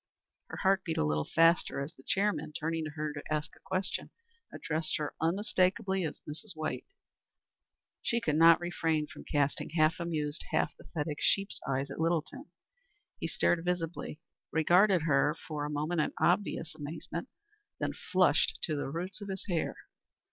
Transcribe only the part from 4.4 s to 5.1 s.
addressed